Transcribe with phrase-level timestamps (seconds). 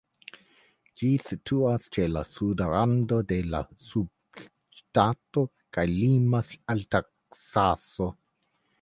[1.01, 5.47] Ĝi situas ĉe la suda rando de la subŝtato
[5.79, 8.15] kaj limas al Teksaso.